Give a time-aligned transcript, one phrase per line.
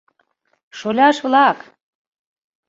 [0.77, 1.59] —Шоляш-влак!